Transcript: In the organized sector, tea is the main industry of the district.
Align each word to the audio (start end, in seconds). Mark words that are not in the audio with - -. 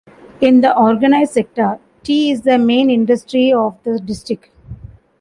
In 0.39 0.61
the 0.61 0.75
organized 0.75 1.33
sector, 1.33 1.77
tea 2.01 2.31
is 2.31 2.41
the 2.41 2.57
main 2.57 2.89
industry 2.89 3.53
of 3.53 3.77
the 3.83 3.99
district. 3.99 4.49